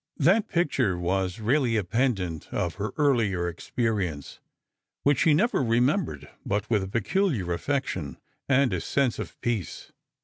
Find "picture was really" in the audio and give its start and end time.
0.47-1.77